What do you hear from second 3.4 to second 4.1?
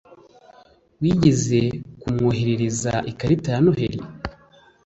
ya Noheri?